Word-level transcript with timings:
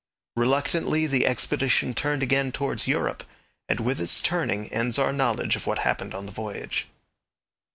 Reluctantly 0.35 1.05
the 1.05 1.27
expedition 1.27 1.93
turned 1.93 2.23
again 2.23 2.51
towards 2.51 2.87
Europe, 2.87 3.23
and 3.69 3.79
with 3.79 4.01
its 4.01 4.19
turning 4.19 4.67
ends 4.73 4.97
our 4.97 5.13
knowledge 5.13 5.55
of 5.55 5.67
what 5.67 5.77
happened 5.77 6.15
on 6.15 6.25
the 6.25 6.31
voyage. 6.31 6.87